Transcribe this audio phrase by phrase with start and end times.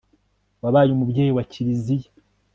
[0.61, 2.09] wabaye umubyeyi wa kiliziya